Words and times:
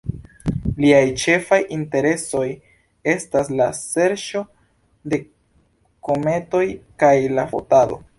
Liaj 0.83 1.01
ĉefaj 1.23 1.59
interesoj 1.75 2.47
estas 3.13 3.51
la 3.59 3.67
serĉo 3.81 4.41
de 5.15 5.19
kometoj 6.09 6.65
kaj 7.05 7.13
la 7.39 7.47
fotado. 7.53 8.01